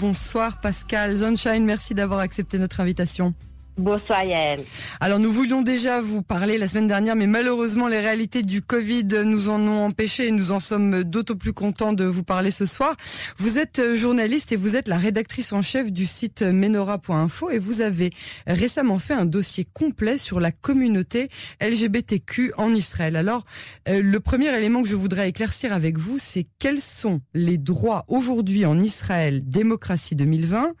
bonsoir 0.00 0.60
Pascal. 0.60 1.18
Sunshine, 1.18 1.64
merci 1.64 1.94
d'avoir 1.94 2.20
accepté 2.20 2.58
notre 2.58 2.80
invitation. 2.80 3.34
Bonsoir 3.78 4.24
Yael. 4.24 4.60
Alors 5.00 5.18
nous 5.18 5.32
voulions 5.32 5.62
déjà 5.62 6.00
vous 6.00 6.22
parler 6.22 6.58
la 6.58 6.68
semaine 6.68 6.86
dernière, 6.86 7.16
mais 7.16 7.26
malheureusement 7.26 7.88
les 7.88 8.00
réalités 8.00 8.42
du 8.42 8.60
Covid 8.60 9.06
nous 9.24 9.48
en 9.48 9.60
ont 9.60 9.86
empêché 9.86 10.26
et 10.26 10.30
nous 10.32 10.52
en 10.52 10.60
sommes 10.60 11.02
d'autant 11.04 11.36
plus 11.36 11.52
contents 11.52 11.92
de 11.92 12.04
vous 12.04 12.24
parler 12.24 12.50
ce 12.50 12.66
soir. 12.66 12.94
Vous 13.38 13.58
êtes 13.58 13.94
journaliste 13.94 14.52
et 14.52 14.56
vous 14.56 14.76
êtes 14.76 14.88
la 14.88 14.98
rédactrice 14.98 15.52
en 15.52 15.62
chef 15.62 15.92
du 15.92 16.06
site 16.06 16.42
menora.info 16.42 17.50
et 17.50 17.58
vous 17.58 17.80
avez 17.80 18.10
récemment 18.46 18.98
fait 18.98 19.14
un 19.14 19.24
dossier 19.24 19.66
complet 19.72 20.18
sur 20.18 20.40
la 20.40 20.52
communauté 20.52 21.28
LGBTQ 21.62 22.52
en 22.58 22.74
Israël. 22.74 23.16
Alors 23.16 23.44
euh, 23.88 24.02
le 24.02 24.20
premier 24.20 24.54
élément 24.54 24.82
que 24.82 24.88
je 24.88 24.96
voudrais 24.96 25.28
éclaircir 25.28 25.72
avec 25.72 25.96
vous, 25.96 26.18
c'est 26.18 26.46
quels 26.58 26.80
sont 26.80 27.20
les 27.32 27.56
droits 27.56 28.04
aujourd'hui 28.08 28.66
en 28.66 28.82
Israël, 28.82 29.40
démocratie 29.48 30.16
2020 30.16 30.74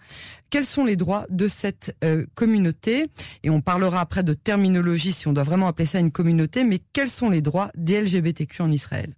quels 0.50 0.66
sont 0.66 0.84
les 0.84 0.96
droits 0.96 1.26
de 1.30 1.48
cette 1.48 1.96
euh, 2.04 2.26
Et 2.88 3.50
on 3.50 3.60
parlera 3.60 4.00
après 4.00 4.22
de 4.22 4.32
terminologie 4.32 5.12
si 5.12 5.28
on 5.28 5.32
doit 5.32 5.44
vraiment 5.44 5.66
appeler 5.66 5.86
ça 5.86 5.98
une 5.98 6.12
communauté, 6.12 6.64
mais 6.64 6.78
quels 6.92 7.08
sont 7.08 7.30
les 7.30 7.42
droits 7.42 7.70
des 7.74 8.00
LGBTQ 8.00 8.62
en 8.62 8.70
Israël? 8.70 9.14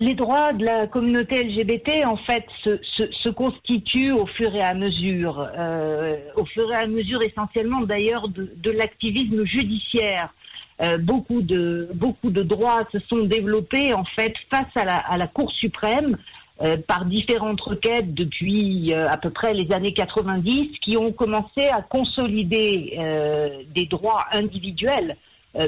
Les 0.00 0.14
droits 0.14 0.52
de 0.52 0.64
la 0.64 0.86
communauté 0.86 1.44
LGBT, 1.44 2.04
en 2.04 2.16
fait, 2.16 2.44
se, 2.64 3.28
constituent 3.28 4.12
au 4.12 4.26
fur 4.26 4.54
et 4.54 4.60
à 4.60 4.74
mesure, 4.74 5.48
euh, 5.56 6.16
au 6.36 6.44
fur 6.44 6.70
et 6.72 6.76
à 6.76 6.86
mesure 6.86 7.22
essentiellement 7.22 7.82
d'ailleurs 7.82 8.28
de, 8.28 8.70
l'activisme 8.70 9.44
judiciaire. 9.44 10.34
Euh, 10.82 10.98
beaucoup 10.98 11.40
de 11.40 11.88
beaucoup 11.94 12.30
de 12.30 12.42
droits 12.42 12.82
se 12.90 12.98
sont 13.08 13.22
développés 13.22 13.94
en 13.94 14.04
fait 14.04 14.34
face 14.50 14.66
à 14.74 15.16
la 15.16 15.26
Cour 15.28 15.52
suprême 15.52 16.16
euh, 16.62 16.76
par 16.76 17.04
différentes 17.04 17.60
requêtes 17.60 18.14
depuis 18.14 18.92
euh, 18.92 19.08
à 19.08 19.16
peu 19.16 19.30
près 19.30 19.54
les 19.54 19.72
années 19.72 19.92
90 19.92 20.78
qui 20.80 20.96
ont 20.96 21.12
commencé 21.12 21.66
à 21.72 21.82
consolider 21.82 22.94
euh, 22.98 23.62
des 23.74 23.86
droits 23.86 24.24
individuels 24.32 25.16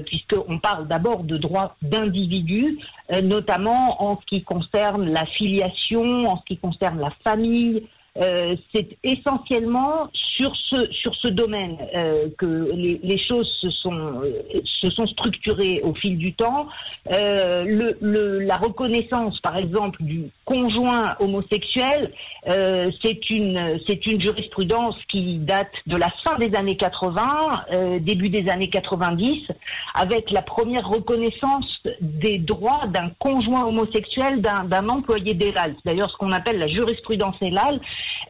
puisqu'on 0.05 0.59
parle 0.59 0.89
d'abord 0.89 1.23
de 1.23 1.37
droits 1.37 1.77
d'individus, 1.81 2.77
notamment 3.23 4.03
en 4.03 4.21
ce 4.21 4.27
qui 4.27 4.43
concerne 4.43 5.09
la 5.13 5.25
filiation, 5.27 6.29
en 6.29 6.39
ce 6.39 6.43
qui 6.45 6.57
concerne 6.57 6.99
la 6.99 7.13
famille, 7.23 7.85
euh, 8.19 8.57
c'est 8.75 8.97
essentiellement 9.03 10.09
sur 10.15 10.55
ce 10.57 10.91
sur 10.91 11.15
ce 11.17 11.29
domaine 11.29 11.77
euh, 11.95 12.29
que 12.39 12.71
les, 12.75 12.99
les, 13.03 13.19
choses 13.19 13.51
se 13.61 13.69
sont 13.69 13.93
euh, 13.93 14.43
se 14.65 14.89
sont 14.91 15.07
structurées 15.07 15.83
au 15.83 15.93
fil 15.95 16.17
du 16.17 16.33
temps. 16.33 16.67
Le, 17.11 17.97
le, 18.01 18.39
la 18.39 18.57
reconnaissance, 18.57 19.39
par 19.41 19.59
exemple, 19.59 20.03
du 20.03 20.31
conjoint 20.47 21.17
homosexuel, 21.21 22.13
c'est 22.47 23.31
une 23.31 23.79
une 24.07 24.21
jurisprudence 24.21 24.97
qui 25.09 25.39
date 25.39 25.73
de 25.87 25.97
la 25.97 26.09
fin 26.25 26.37
des 26.39 26.55
années 26.55 26.77
80, 26.77 27.99
début 28.01 28.29
des 28.29 28.49
années 28.49 28.71
90, 28.71 29.49
avec 29.95 30.31
la 30.31 30.43
première 30.43 30.89
reconnaissance 30.89 31.67
des 32.01 32.39
droits 32.39 32.87
d'un 32.87 33.11
conjoint 33.19 33.65
homosexuel 33.65 34.41
d'un 34.41 34.89
employé 34.89 35.35
d'ELAL. 35.35 35.75
D'ailleurs, 35.85 36.11
ce 36.11 36.17
qu'on 36.17 36.33
appelle 36.33 36.59
la 36.59 36.69
jurisprudence 36.69 37.37
ELAL, 37.41 37.81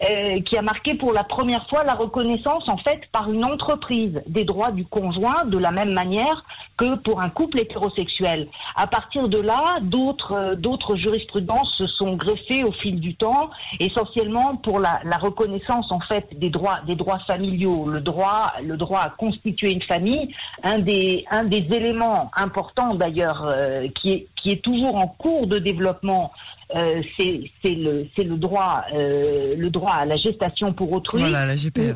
euh, 0.05 0.41
qui 0.43 0.59
a 0.59 0.63
marqué 0.63 0.95
pour 0.95 1.15
la 1.15 1.25
première 1.25 1.67
fois 1.69 1.83
la 1.83 1.95
reconnaissance 1.95 2.69
en 2.69 2.77
fait 2.77 3.01
par 3.13 3.33
une 3.33 3.47
entreprise 3.47 4.21
des 4.27 4.45
droits 4.45 4.71
du 4.71 4.85
conjoint 4.85 5.47
de 5.47 5.57
la 5.57 5.71
même 5.71 5.93
manière 5.93 6.45
que 6.77 6.97
pour 6.97 7.23
un 7.23 7.31
couple 7.31 7.61
hétérosexuel. 7.61 8.49
À 8.75 8.87
partir 8.87 9.29
de 9.29 9.39
là, 9.39 9.79
euh, 9.79 10.55
d'autres 10.55 10.97
jurisprudences 10.97 11.73
se 11.79 11.87
sont 11.87 12.06
greffées 12.15 12.63
au 12.65 12.73
fil 12.73 13.01
du 13.01 13.15
temps, 13.15 13.51
essentiellement 13.81 14.57
pour 14.57 14.79
la, 14.79 15.01
reconnaissance 15.21 15.91
en 15.91 16.01
fait 16.01 16.27
des 16.39 16.51
droits 16.51 16.81
des 16.87 16.95
droits 16.95 17.19
familiaux, 17.21 17.89
le 17.89 18.01
droit 18.01 18.53
le 18.63 18.77
droit 18.77 19.01
à 19.01 19.11
constituer 19.11 19.73
une 19.73 19.83
famille, 19.83 20.31
un 20.63 20.79
des 20.79 21.25
un 21.31 21.45
des 21.45 21.67
éléments 21.73 22.31
importants 22.37 22.95
d'ailleurs 22.95 23.45
euh, 23.47 23.89
qui 23.89 24.13
est 24.13 24.27
qui 24.37 24.51
est 24.51 24.63
toujours 24.63 24.97
en 24.97 25.09
cours 25.09 25.47
de 25.47 25.59
développement 25.59 26.33
euh, 26.75 27.01
c'est 27.17 27.51
le, 27.65 28.09
le, 28.17 28.37
droit, 28.37 28.85
euh, 28.93 29.55
le 29.57 29.71
droit 29.71 29.93
à 29.93 30.05
la 30.05 30.17
gestation 30.17 30.73
pour 30.73 30.91
autrui. 30.91 31.21
Voilà, 31.21 31.47
la 31.47 31.55
GPA. 31.55 31.95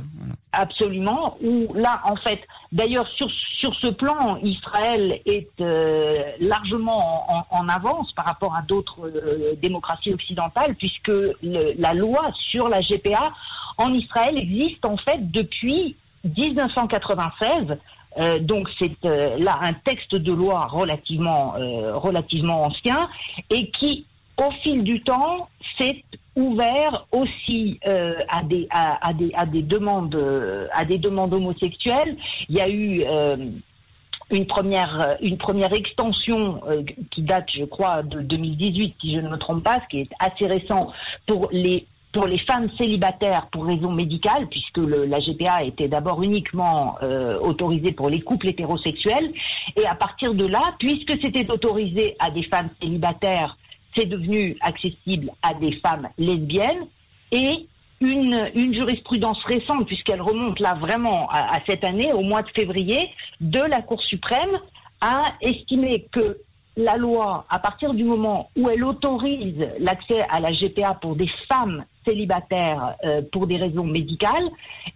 Absolument. 0.53 1.37
Où 1.43 1.73
là, 1.75 2.01
en 2.05 2.17
fait, 2.17 2.41
d'ailleurs, 2.73 3.07
sur, 3.09 3.31
sur 3.31 3.75
ce 3.77 3.87
plan, 3.87 4.37
Israël 4.43 5.21
est 5.25 5.49
euh, 5.61 6.23
largement 6.41 7.47
en, 7.51 7.69
avance 7.69 8.13
par 8.13 8.25
rapport 8.25 8.57
à 8.57 8.63
d'autres 8.63 9.07
euh, 9.07 9.55
démocraties 9.63 10.13
occidentales, 10.13 10.75
puisque 10.75 11.09
le, 11.09 11.75
la 11.79 11.95
loi 11.95 12.33
sur 12.35 12.69
la 12.69 12.81
GPA 12.81 13.33
en 13.79 13.95
Israël 13.95 14.39
existe 14.39 14.85
en 14.85 14.97
fait 14.97 15.31
depuis 15.31 15.97
1996. 16.25 17.79
Euh, 18.19 18.41
donc 18.41 18.69
c'est 18.79 18.97
là 19.05 19.61
un 19.63 19.73
texte 19.73 20.17
de 20.17 20.33
loi 20.33 20.67
relativement 20.67 21.55
relativement 21.95 22.65
ancien 22.65 23.09
et 23.51 23.71
qui 23.71 24.05
au 24.41 24.51
fil 24.63 24.83
du 24.83 25.03
temps, 25.03 25.49
c'est 25.79 26.03
ouvert 26.37 27.07
aussi 27.13 27.79
euh, 27.87 28.15
à, 28.29 28.43
des, 28.43 29.63
demandes, 29.63 30.15
homosexuelles. 31.35 32.17
Il 32.49 32.57
y 32.57 32.61
a 32.61 32.69
eu 32.69 33.05
euh, 33.07 33.37
une, 34.31 34.47
première, 34.47 35.17
une 35.21 35.37
première 35.37 35.73
extension 35.73 36.63
euh, 36.69 36.83
qui 37.11 37.23
date, 37.23 37.51
je 37.55 37.65
crois, 37.65 38.03
de 38.03 38.21
2018, 38.21 38.95
si 39.01 39.15
je 39.15 39.21
ne 39.21 39.29
me 39.29 39.37
trompe 39.37 39.63
pas, 39.63 39.81
ce 39.83 39.89
qui 39.89 40.01
est 40.01 40.11
assez 40.19 40.47
récent 40.47 40.93
pour 41.27 41.49
les 41.53 41.87
femmes 42.47 42.71
célibataires 42.79 43.49
pour 43.53 43.67
raison 43.67 43.93
médicale, 43.93 44.47
puisque 44.49 44.79
la 44.79 45.21
GPA 45.21 45.65
était 45.65 45.89
d'abord 45.89 46.23
uniquement 46.23 46.97
euh, 47.03 47.39
autorisée 47.41 47.93
pour 47.93 48.09
les 48.09 48.21
couples 48.21 48.49
hétérosexuels, 48.49 49.33
et 49.77 49.87
à 49.87 49.95
partir 49.95 50.33
de 50.35 50.47
là, 50.47 50.63
puisque 50.79 51.13
c'était 51.23 51.51
autorisé 51.51 52.17
à 52.19 52.31
des 52.31 52.45
femmes 52.45 52.71
célibataires 52.81 53.57
c'est 53.95 54.07
devenu 54.07 54.57
accessible 54.61 55.31
à 55.43 55.55
des 55.55 55.73
femmes 55.81 56.09
lesbiennes 56.19 56.87
et 57.33 57.67
une, 58.01 58.51
jurisprudence 58.73 59.43
récente, 59.45 59.87
puisqu'elle 59.87 60.23
remonte 60.23 60.59
là 60.59 60.75
vraiment 60.75 61.29
à, 61.31 61.57
à, 61.57 61.59
cette 61.69 61.85
année, 61.85 62.13
au 62.13 62.23
mois 62.23 62.43
de 62.43 62.49
février, 62.51 63.11
de 63.41 63.61
la 63.61 63.83
Cour 63.83 64.03
suprême, 64.03 64.59
a 65.01 65.35
estimé 65.43 66.07
que 66.11 66.39
la 66.77 66.97
loi, 66.97 67.45
à 67.51 67.59
partir 67.59 67.95
du 67.95 68.05
moment 68.05 68.51
où 68.57 68.69
elle 68.69 68.85
autorise 68.85 69.69
l'accès 69.79 70.25
à 70.31 70.41
la 70.41 70.51
GPA 70.51 70.95
pour 70.95 71.17
des 71.17 71.29
femmes 71.49 71.85
célibataires 72.07 72.97
euh, 73.05 73.23
pour 73.33 73.47
des 73.47 73.57
raisons 73.57 73.85
médicales, 73.85 74.49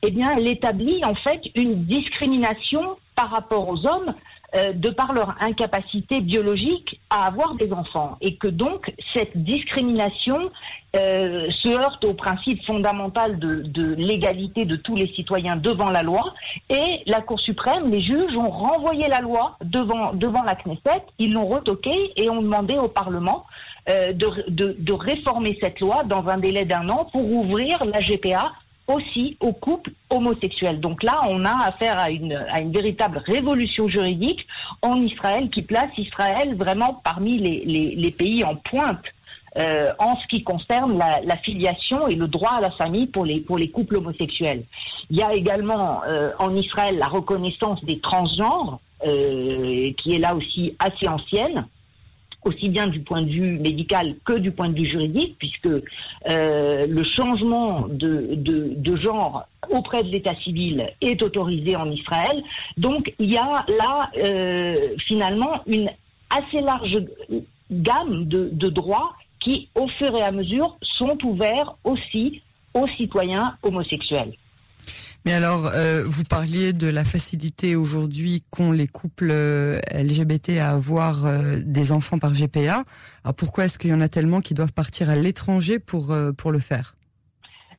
eh 0.03 0.11
bien, 0.11 0.35
elle 0.37 0.49
établit 0.49 1.05
en 1.05 1.15
fait 1.15 1.41
une 1.55 1.85
discrimination 1.85 2.97
par 3.15 3.31
rapport 3.31 3.69
aux 3.69 3.87
hommes 3.87 4.15
euh, 4.57 4.73
de 4.73 4.91
par 4.91 5.13
leur 5.13 5.35
incapacité 5.41 6.21
biologique 6.21 7.01
à 7.11 7.27
avoir 7.27 7.55
des 7.55 7.73
enfants. 7.73 8.17
Et 8.21 8.37
que 8.37 8.47
donc 8.47 8.95
cette 9.13 9.37
discrimination 9.37 10.51
euh, 10.95 11.51
se 11.51 11.69
heurte 11.69 12.05
au 12.05 12.15
principe 12.15 12.65
fondamental 12.65 13.41
de, 13.41 13.63
de 13.63 13.95
l'égalité 13.95 14.65
de 14.65 14.77
tous 14.77 14.95
les 14.95 15.09
citoyens 15.09 15.57
devant 15.57 15.91
la 15.91 16.05
loi. 16.05 16.35
Et 16.71 17.03
la 17.07 17.21
Cour 17.21 17.41
suprême, 17.41 17.91
les 17.91 17.99
juges 17.99 18.37
ont 18.37 18.51
renvoyé 18.51 19.09
la 19.09 19.21
loi 19.21 19.57
devant, 19.65 20.13
devant 20.13 20.45
la 20.45 20.55
Knesset, 20.55 21.03
ils 21.19 21.33
l'ont 21.33 21.47
retoquée 21.47 22.13
et 22.17 22.31
ont 22.31 22.41
demandé 22.41 22.77
au 22.77 22.89
Parlement 22.89 23.47
euh, 23.91 24.13
de, 24.13 24.29
de, 24.49 24.77
de 24.79 24.93
réformer 24.93 25.59
cette 25.61 25.81
loi 25.81 26.05
dans 26.05 26.29
un 26.29 26.39
délai 26.39 26.65
d'un 26.65 26.89
an 26.91 27.07
pour 27.11 27.29
ouvrir 27.29 27.85
la 27.85 27.99
GPA 27.99 28.53
aussi 28.87 29.37
aux 29.41 29.53
couples 29.53 29.93
homosexuels. 30.11 30.81
Donc 30.81 31.03
là, 31.03 31.23
on 31.29 31.45
a 31.45 31.67
affaire 31.67 31.99
à 31.99 32.11
une, 32.11 32.35
à 32.51 32.61
une 32.61 32.73
véritable 32.73 33.19
révolution 33.19 33.89
juridique 33.89 34.47
en 34.83 35.01
Israël 35.01 35.49
qui 35.51 35.63
place 35.63 35.91
Israël 35.97 36.55
vraiment 36.55 37.01
parmi 37.05 37.39
les, 37.39 37.65
les, 37.65 37.95
les 37.95 38.11
pays 38.11 38.45
en 38.45 38.57
pointe 38.57 39.05
euh, 39.57 39.93
en 40.01 40.17
ce 40.17 40.27
qui 40.27 40.43
concerne 40.43 40.99
la, 40.99 41.21
la, 41.23 41.37
filiation 41.37 42.09
et 42.09 42.17
le 42.17 42.27
droit 42.27 42.55
à 42.55 42.61
la 42.61 42.73
famille 42.73 43.07
pour 43.07 43.25
les, 43.25 43.39
pour 43.39 43.57
les 43.57 43.71
couples 43.71 43.99
homosexuels. 43.99 44.65
Il 45.11 45.17
y 45.17 45.23
a 45.23 45.33
également 45.33 46.03
euh, 46.09 46.33
en 46.41 46.51
Israël 46.51 46.99
la 46.99 47.07
reconnaissance 47.07 47.83
des 47.85 48.01
transgenres, 48.01 48.81
euh, 49.07 49.93
qui 49.99 50.15
est 50.15 50.19
là 50.19 50.35
aussi 50.35 50.75
assez 50.81 51.07
ancienne 51.07 51.67
aussi 52.45 52.69
bien 52.69 52.87
du 52.87 53.01
point 53.01 53.23
de 53.23 53.31
vue 53.31 53.59
médical 53.59 54.17
que 54.25 54.35
du 54.35 54.51
point 54.51 54.69
de 54.69 54.79
vue 54.79 54.87
juridique, 54.87 55.37
puisque 55.39 55.67
euh, 55.67 56.87
le 56.87 57.03
changement 57.03 57.87
de, 57.89 58.97
genre 58.97 59.47
auprès 59.71 60.03
de 60.03 60.09
l'état 60.09 60.35
civil 60.37 60.91
est 61.01 61.21
autorisé 61.23 61.77
en 61.77 61.91
Israël. 61.91 62.43
Donc 62.77 63.13
il 63.19 63.33
y 63.33 63.39
a 63.39 63.65
là 63.69 64.11
euh, 64.19 64.77
finalement 65.07 65.63
une 65.67 65.91
assez 66.31 66.61
large 66.61 67.03
gamme 67.71 68.27
de 68.27 68.69
droits 68.69 69.15
qui, 69.41 69.69
au 69.75 69.89
fur 69.89 70.17
et 70.17 70.23
à 70.23 70.33
mesure, 70.33 70.77
sont 70.83 71.19
ouverts 71.25 71.77
aussi 71.85 72.43
aux 72.73 72.89
citoyens 72.97 73.57
homosexuels. 73.63 74.35
Mais 75.25 75.33
alors, 75.33 75.71
euh, 75.75 76.03
vous 76.05 76.25
parliez 76.25 76.75
de 76.75 76.87
la 76.87 77.03
facilité 77.03 77.77
aujourd'hui 77.77 78.43
qu'ont 78.51 78.73
les 78.73 78.87
couples 78.87 79.31
euh, 79.31 79.81
LGBT 79.95 80.59
à 80.59 80.73
avoir 80.73 81.25
euh, 81.25 81.57
des 81.65 81.93
enfants 81.93 82.19
par 82.19 82.33
GPA. 82.33 82.83
Alors 83.25 83.35
pourquoi 83.35 83.65
est-ce 83.65 83.79
qu'il 83.79 83.91
y 83.91 83.95
en 83.95 84.03
a 84.03 84.09
tellement 84.09 84.41
qui 84.43 84.53
doivent 84.53 84.75
partir 84.75 85.09
à 85.09 85.17
l'étranger 85.17 85.79
pour, 85.79 86.13
le 86.13 86.59
faire? 86.59 86.95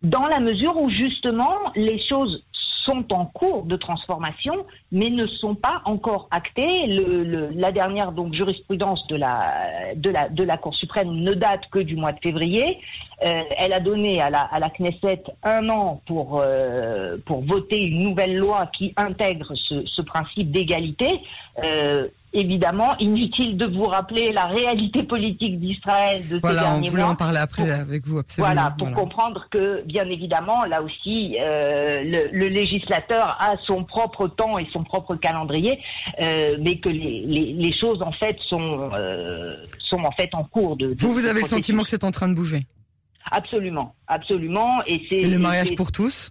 Dans 0.02 0.26
la 0.26 0.40
mesure 0.40 0.76
où 0.78 0.90
justement 0.90 1.54
les 1.76 2.02
choses 2.08 2.44
sont 2.84 3.14
en 3.14 3.26
cours 3.26 3.64
de 3.64 3.76
transformation, 3.76 4.66
mais 4.92 5.10
ne 5.10 5.28
sont 5.28 5.56
pas 5.56 5.82
encore 5.86 6.28
actées. 6.32 6.88
La 6.88 7.72
dernière 7.72 8.12
donc 8.12 8.34
jurisprudence 8.34 9.06
de 9.08 9.16
la 9.18 10.58
Cour 10.58 10.76
suprême 10.76 11.12
ne 11.12 11.34
date 11.34 11.62
que 11.72 11.80
du 11.80 11.96
mois 11.96 12.12
de 12.12 12.20
février. 12.24 12.80
Euh, 13.24 13.42
elle 13.58 13.74
a 13.74 13.80
donné 13.80 14.22
à 14.22 14.30
la, 14.30 14.42
à 14.42 14.60
la 14.60 14.70
Knesset 14.70 15.24
un 15.44 15.70
an 15.70 16.02
pour, 16.06 16.42
euh, 16.44 17.18
pour 17.26 17.44
voter 17.44 17.84
une 17.84 18.04
nouvelle 18.04 18.36
loi 18.36 18.68
qui 18.78 18.94
intègre 18.98 19.54
ce, 19.56 19.86
ce 19.86 20.02
principe 20.02 20.52
d'égalité. 20.52 21.22
Euh, 21.64 22.08
évidemment, 22.36 22.98
inutile 23.00 23.58
de 23.58 23.66
vous 23.66 23.86
rappeler 23.86 24.32
la 24.32 24.46
réalité 24.46 25.04
politique 25.04 25.60
d'Israël 25.60 26.28
de 26.28 26.40
voilà, 26.40 26.60
ces 26.60 26.66
derniers 26.66 26.88
on 26.88 26.92
voulait 26.92 27.04
en 27.04 27.16
parler 27.16 27.38
après 27.38 27.72
avec 27.72 28.06
vous, 28.06 28.20
absolument. 28.20 28.54
Voilà, 28.54 28.76
pour 28.78 28.92
comprendre 28.92 29.48
que, 29.50 29.82
bien 29.84 30.08
évidemment, 30.10 30.66
là 30.66 30.82
aussi, 30.82 31.38
euh, 31.40 32.04
le, 32.04 32.38
le, 32.38 32.48
législateur 32.48 33.38
a 33.40 33.56
son 33.66 33.84
propre 33.84 34.28
temps 34.28 34.58
et 34.58 34.68
son 34.74 34.84
propre 34.84 35.16
calendrier, 35.16 35.80
euh, 36.22 36.58
mais 36.60 36.78
que 36.78 36.90
les, 36.90 37.22
les, 37.26 37.54
les, 37.54 37.72
choses, 37.72 38.02
en 38.02 38.12
fait, 38.12 38.38
sont, 38.50 38.90
euh, 38.94 39.56
sont 39.86 40.04
en 40.04 40.12
fait 40.12 40.30
en 40.34 40.44
cours 40.44 40.76
de... 40.76 40.94
de 40.94 41.02
vous, 41.02 41.14
vous 41.14 41.26
avez 41.26 41.42
le 41.42 41.48
sentiment 41.48 41.84
que 41.84 41.90
c'est 41.90 42.04
en 42.04 42.12
train 42.12 42.28
de 42.28 42.36
bouger 42.36 42.64
Absolument, 43.32 43.96
absolument. 44.08 44.82
Et, 44.88 45.02
c'est, 45.10 45.18
et 45.18 45.28
le 45.30 45.40
mariage 45.40 45.76
pour 45.76 45.92
tous? 45.92 46.30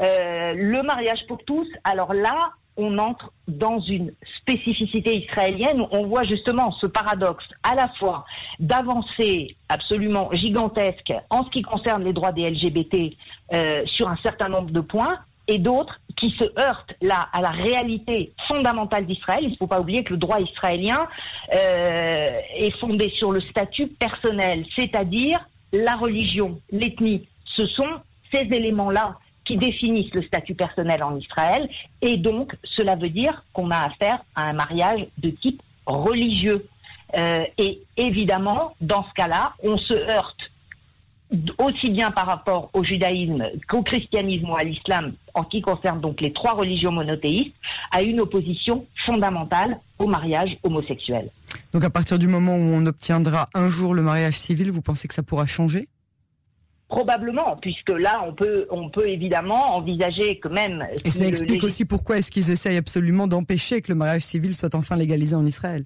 Euh, 0.00 0.52
Le 0.54 0.82
mariage 0.82 1.26
pour 1.28 1.44
tous, 1.44 1.68
alors 1.84 2.14
là, 2.14 2.52
on 2.76 2.98
entre 2.98 3.32
dans 3.48 3.80
une 3.80 4.12
spécificité 4.40 5.18
israélienne 5.24 5.80
où 5.82 5.88
on 5.90 6.06
voit 6.06 6.22
justement 6.22 6.72
ce 6.72 6.86
paradoxe 6.86 7.44
à 7.62 7.74
la 7.74 7.88
fois 7.98 8.24
d'avancées 8.58 9.56
absolument 9.68 10.30
gigantesques 10.32 11.12
en 11.28 11.44
ce 11.44 11.50
qui 11.50 11.62
concerne 11.62 12.04
les 12.04 12.12
droits 12.12 12.32
des 12.32 12.48
LGBT 12.48 13.14
euh, 13.52 13.82
sur 13.86 14.08
un 14.08 14.16
certain 14.22 14.48
nombre 14.48 14.70
de 14.70 14.80
points 14.80 15.18
et 15.46 15.58
d'autres 15.58 16.00
qui 16.16 16.30
se 16.38 16.44
heurtent 16.58 16.94
là 17.02 17.28
à 17.32 17.40
la 17.40 17.50
réalité 17.50 18.32
fondamentale 18.46 19.04
d'Israël. 19.06 19.40
Il 19.42 19.50
ne 19.50 19.56
faut 19.56 19.66
pas 19.66 19.80
oublier 19.80 20.04
que 20.04 20.12
le 20.12 20.18
droit 20.18 20.40
israélien 20.40 21.06
euh, 21.54 22.40
est 22.56 22.78
fondé 22.78 23.12
sur 23.16 23.32
le 23.32 23.40
statut 23.40 23.88
personnel, 23.88 24.64
c'est-à-dire 24.76 25.40
la 25.72 25.96
religion, 25.96 26.60
l'ethnie. 26.70 27.26
Ce 27.56 27.66
sont 27.66 28.00
ces 28.32 28.40
éléments-là 28.40 29.16
qui 29.44 29.56
définissent 29.56 30.14
le 30.14 30.22
statut 30.22 30.54
personnel 30.54 31.02
en 31.02 31.16
Israël. 31.16 31.68
Et 32.02 32.16
donc, 32.16 32.54
cela 32.62 32.94
veut 32.94 33.08
dire 33.08 33.44
qu'on 33.52 33.70
a 33.70 33.78
affaire 33.78 34.22
à 34.34 34.44
un 34.44 34.52
mariage 34.52 35.06
de 35.18 35.30
type 35.30 35.60
religieux. 35.86 36.66
Euh, 37.18 37.44
et 37.58 37.80
évidemment, 37.96 38.76
dans 38.80 39.04
ce 39.04 39.12
cas-là, 39.14 39.54
on 39.62 39.76
se 39.76 39.94
heurte 39.94 40.38
aussi 41.58 41.90
bien 41.90 42.10
par 42.10 42.26
rapport 42.26 42.70
au 42.72 42.82
judaïsme 42.82 43.44
qu'au 43.68 43.82
christianisme 43.82 44.50
ou 44.50 44.56
à 44.56 44.64
l'islam, 44.64 45.12
en 45.34 45.44
ce 45.44 45.48
qui 45.48 45.60
concerne 45.60 46.00
donc 46.00 46.20
les 46.20 46.32
trois 46.32 46.52
religions 46.52 46.92
monothéistes, 46.92 47.54
à 47.92 48.02
une 48.02 48.20
opposition 48.20 48.84
fondamentale 49.06 49.78
au 49.98 50.06
mariage 50.06 50.56
homosexuel. 50.62 51.28
Donc 51.72 51.84
à 51.84 51.90
partir 51.90 52.18
du 52.18 52.26
moment 52.26 52.56
où 52.56 52.74
on 52.74 52.84
obtiendra 52.86 53.46
un 53.54 53.68
jour 53.68 53.94
le 53.94 54.02
mariage 54.02 54.38
civil, 54.38 54.70
vous 54.70 54.82
pensez 54.82 55.08
que 55.08 55.14
ça 55.14 55.22
pourra 55.22 55.46
changer? 55.46 55.88
Probablement, 56.88 57.56
puisque 57.62 57.90
là, 57.90 58.24
on 58.26 58.32
peut, 58.32 58.66
on 58.70 58.90
peut 58.90 59.08
évidemment 59.08 59.76
envisager 59.76 60.40
que 60.40 60.48
même. 60.48 60.84
Et 61.04 61.10
ça 61.10 61.24
explique 61.24 61.62
aussi 61.62 61.84
pourquoi 61.84 62.18
est-ce 62.18 62.32
qu'ils 62.32 62.50
essayent 62.50 62.78
absolument 62.78 63.28
d'empêcher 63.28 63.80
que 63.80 63.92
le 63.92 63.94
mariage 63.94 64.22
civil 64.22 64.56
soit 64.56 64.74
enfin 64.74 64.96
légalisé 64.96 65.36
en 65.36 65.46
Israël. 65.46 65.84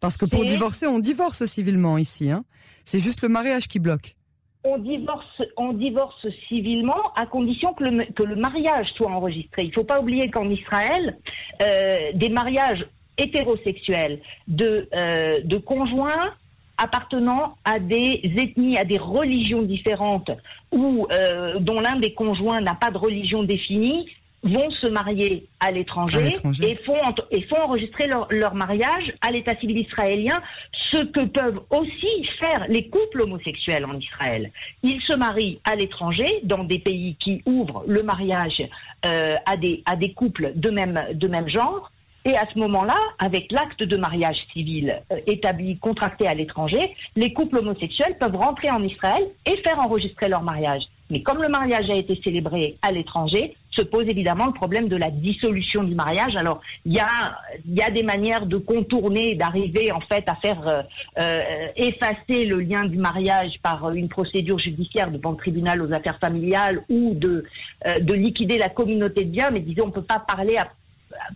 Parce 0.00 0.18
que 0.18 0.26
pour 0.26 0.44
divorcer, 0.44 0.86
on 0.86 0.98
divorce 0.98 1.46
civilement 1.46 1.96
ici. 1.96 2.30
Hein. 2.30 2.44
C'est 2.84 3.00
juste 3.00 3.22
le 3.22 3.30
mariage 3.30 3.68
qui 3.68 3.78
bloque. 3.78 4.16
On 4.66 4.78
divorce, 4.78 5.42
on 5.56 5.74
divorce 5.74 6.26
civilement 6.48 7.12
à 7.16 7.26
condition 7.26 7.74
que 7.74 7.84
le, 7.84 8.04
que 8.12 8.22
le 8.22 8.36
mariage 8.36 8.88
soit 8.96 9.10
enregistré. 9.10 9.62
Il 9.62 9.68
ne 9.68 9.74
faut 9.74 9.84
pas 9.84 10.00
oublier 10.00 10.30
qu'en 10.30 10.48
Israël, 10.48 11.18
euh, 11.62 12.12
des 12.14 12.30
mariages 12.30 12.86
hétérosexuels 13.18 14.20
de, 14.48 14.88
euh, 14.94 15.40
de 15.44 15.56
conjoints 15.58 16.32
appartenant 16.76 17.56
à 17.64 17.78
des 17.78 18.20
ethnies, 18.36 18.78
à 18.78 18.84
des 18.84 18.98
religions 18.98 19.62
différentes, 19.62 20.30
ou 20.72 21.06
euh, 21.12 21.58
dont 21.60 21.80
l'un 21.80 21.96
des 21.96 22.14
conjoints 22.14 22.60
n'a 22.60 22.74
pas 22.74 22.90
de 22.90 22.98
religion 22.98 23.42
définie, 23.42 24.08
vont 24.44 24.70
se 24.70 24.86
marier 24.88 25.46
à 25.58 25.72
l'étranger 25.72 26.32
et 26.62 26.76
font, 26.76 26.98
et 27.30 27.42
font 27.42 27.62
enregistrer 27.62 28.06
leur, 28.06 28.28
leur 28.30 28.54
mariage 28.54 29.12
à 29.22 29.30
l'état 29.30 29.56
civil 29.56 29.78
israélien, 29.78 30.40
ce 30.72 30.98
que 30.98 31.24
peuvent 31.24 31.60
aussi 31.70 32.24
faire 32.38 32.66
les 32.68 32.88
couples 32.88 33.22
homosexuels 33.22 33.84
en 33.84 33.98
Israël. 33.98 34.52
Ils 34.82 35.00
se 35.02 35.14
marient 35.14 35.60
à 35.64 35.74
l'étranger, 35.76 36.40
dans 36.44 36.64
des 36.64 36.78
pays 36.78 37.16
qui 37.18 37.42
ouvrent 37.46 37.84
le 37.86 38.02
mariage 38.02 38.62
euh, 39.06 39.36
à, 39.46 39.56
des, 39.56 39.82
à 39.86 39.96
des 39.96 40.12
couples 40.12 40.52
de 40.54 40.70
même, 40.70 41.02
de 41.14 41.26
même 41.26 41.48
genre, 41.48 41.90
et 42.26 42.36
à 42.36 42.46
ce 42.52 42.58
moment-là, 42.58 42.96
avec 43.18 43.52
l'acte 43.52 43.82
de 43.82 43.96
mariage 43.96 44.38
civil 44.52 45.02
euh, 45.12 45.20
établi, 45.26 45.76
contracté 45.78 46.26
à 46.26 46.34
l'étranger, 46.34 46.94
les 47.16 47.32
couples 47.32 47.58
homosexuels 47.58 48.16
peuvent 48.18 48.36
rentrer 48.36 48.70
en 48.70 48.82
Israël 48.82 49.24
et 49.44 49.56
faire 49.58 49.78
enregistrer 49.78 50.28
leur 50.28 50.42
mariage. 50.42 50.82
Mais 51.10 51.22
comme 51.22 51.42
le 51.42 51.48
mariage 51.48 51.90
a 51.90 51.94
été 51.94 52.18
célébré 52.24 52.76
à 52.80 52.92
l'étranger, 52.92 53.54
se 53.74 53.82
pose 53.82 54.08
évidemment 54.08 54.46
le 54.46 54.52
problème 54.52 54.88
de 54.88 54.96
la 54.96 55.10
dissolution 55.10 55.82
du 55.82 55.94
mariage. 55.94 56.36
Alors, 56.36 56.60
il 56.84 56.92
y 56.92 57.00
a, 57.00 57.38
y 57.66 57.82
a 57.82 57.90
des 57.90 58.02
manières 58.02 58.46
de 58.46 58.56
contourner, 58.56 59.34
d'arriver 59.34 59.92
en 59.92 60.00
fait 60.00 60.24
à 60.28 60.34
faire 60.36 60.66
euh, 60.66 60.82
euh, 61.18 61.66
effacer 61.76 62.44
le 62.44 62.60
lien 62.60 62.84
du 62.84 62.98
mariage 62.98 63.54
par 63.62 63.90
une 63.90 64.08
procédure 64.08 64.58
judiciaire 64.58 65.10
devant 65.10 65.32
le 65.32 65.36
tribunal 65.36 65.82
aux 65.82 65.92
affaires 65.92 66.18
familiales 66.18 66.82
ou 66.88 67.14
de, 67.14 67.44
euh, 67.86 67.98
de 67.98 68.14
liquider 68.14 68.58
la 68.58 68.68
communauté 68.68 69.24
de 69.24 69.30
biens. 69.30 69.50
Mais 69.50 69.60
disons, 69.60 69.84
on 69.84 69.88
ne 69.88 69.92
peut 69.92 70.02
pas 70.02 70.20
parler 70.20 70.56
à 70.56 70.68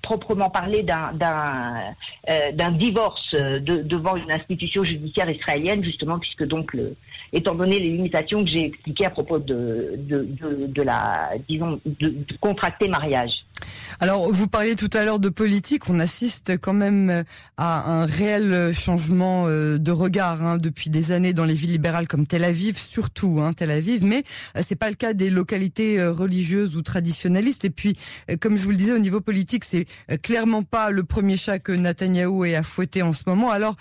proprement 0.02 0.50
parler 0.50 0.82
d'un 0.82 1.94
euh, 2.28 2.70
divorce 2.72 3.34
de, 3.34 3.82
devant 3.82 4.16
une 4.16 4.30
institution 4.30 4.82
judiciaire 4.82 5.30
israélienne, 5.30 5.84
justement, 5.84 6.18
puisque 6.18 6.44
donc, 6.44 6.74
le, 6.74 6.96
étant 7.32 7.54
donné 7.54 7.78
les 7.78 7.90
limitations 7.90 8.44
que 8.44 8.50
j'ai 8.50 8.66
expliquées 8.66 9.06
à 9.06 9.10
propos 9.10 9.38
de, 9.38 9.94
de, 9.96 10.26
de, 10.40 10.66
de 10.66 10.82
la, 10.82 11.30
disons, 11.48 11.80
de, 11.84 12.14
contracter 12.40 12.88
mariage. 12.88 13.44
Alors, 14.00 14.30
vous 14.32 14.46
parliez 14.46 14.76
tout 14.76 14.90
à 14.92 15.04
l'heure 15.04 15.18
de 15.18 15.28
politique. 15.28 15.90
On 15.90 15.98
assiste 15.98 16.58
quand 16.58 16.72
même 16.72 17.24
à 17.56 17.90
un 17.90 18.06
réel 18.06 18.72
changement 18.72 19.44
euh, 19.46 19.78
de 19.78 19.90
regard 19.90 20.44
hein, 20.44 20.56
depuis 20.58 20.90
des 20.90 21.12
années 21.12 21.32
dans 21.32 21.44
les 21.44 21.54
villes 21.54 21.72
libérales 21.72 22.06
comme 22.06 22.26
Tel 22.26 22.44
Aviv, 22.44 22.78
surtout 22.78 23.40
hein, 23.42 23.52
Tel 23.52 23.70
Aviv. 23.70 24.04
Mais 24.04 24.22
euh, 24.56 24.62
c'est 24.66 24.76
pas 24.76 24.88
le 24.88 24.94
cas 24.94 25.14
des 25.14 25.30
localités 25.30 25.98
euh, 25.98 26.12
religieuses 26.12 26.76
ou 26.76 26.82
traditionnalistes. 26.82 27.64
Et 27.64 27.70
puis, 27.70 27.96
comme 28.40 28.56
je 28.56 28.62
vous 28.62 28.70
le 28.70 28.76
disais, 28.76 28.92
au 28.92 28.98
niveau 28.98 29.20
politique, 29.20 29.64
c'est 29.64 29.86
clairement 30.22 30.62
pas 30.62 30.90
le 30.90 31.04
premier 31.04 31.36
chat 31.36 31.58
que 31.58 31.72
Netanyahou 31.72 32.44
est 32.44 32.54
à 32.54 32.62
fouetter 32.62 33.02
en 33.02 33.12
ce 33.12 33.24
moment. 33.26 33.50
Alors, 33.50 33.76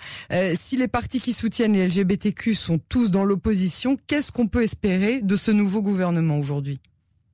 si 0.54 0.76
les 0.76 0.88
partis 0.88 1.20
qui 1.20 1.32
soutiennent 1.32 1.72
les 1.72 1.86
LGBTQ 1.86 2.54
sont 2.54 2.78
tous 2.88 3.10
dans 3.10 3.24
l'opposition, 3.28 3.96
qu'est-ce 4.08 4.32
qu'on 4.32 4.48
peut 4.48 4.62
espérer 4.62 5.20
de 5.20 5.36
ce 5.36 5.50
nouveau 5.50 5.82
gouvernement 5.82 6.38
aujourd'hui? 6.38 6.80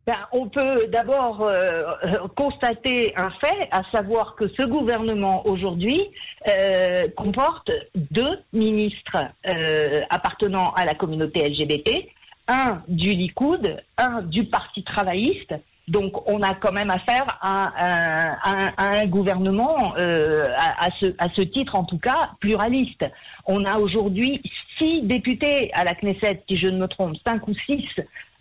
Ben, 0.06 0.18
on 0.32 0.50
peut 0.50 0.86
d'abord 0.92 1.40
euh, 1.40 1.94
constater 2.36 3.14
un 3.16 3.30
fait, 3.30 3.68
à 3.70 3.82
savoir 3.90 4.34
que 4.36 4.48
ce 4.48 4.66
gouvernement 4.66 5.46
aujourd'hui 5.46 5.98
euh, 6.46 7.08
comporte 7.16 7.70
deux 7.94 8.38
ministres 8.52 9.16
euh, 9.48 10.02
appartenant 10.10 10.72
à 10.74 10.84
la 10.84 10.94
communauté 10.94 11.48
LGBT, 11.48 12.06
un 12.48 12.82
du 12.86 13.12
Likoud, 13.12 13.82
un 13.96 14.20
du 14.20 14.44
Parti 14.44 14.84
travailliste. 14.84 15.54
Donc 15.88 16.26
on 16.28 16.42
a 16.42 16.54
quand 16.54 16.72
même 16.72 16.90
affaire 16.90 17.26
à, 17.42 18.72
un 18.78 19.06
gouvernement, 19.06 19.94
euh, 19.98 20.48
à, 20.56 20.88
ce, 20.98 21.06
à 21.18 21.28
ce 21.34 21.42
titre 21.42 21.74
en 21.74 21.84
tout 21.84 21.98
cas, 21.98 22.30
pluraliste. 22.40 23.04
On 23.46 23.64
a 23.64 23.78
aujourd'hui 23.78 24.40
six 24.78 25.02
députés 25.02 25.70
à 25.74 25.84
la 25.84 25.94
Knesset, 25.94 26.42
si 26.48 26.56
je 26.56 26.68
ne 26.68 26.78
me 26.78 26.88
trompe, 26.88 27.16
cinq 27.24 27.46
ou 27.48 27.54
six 27.66 27.84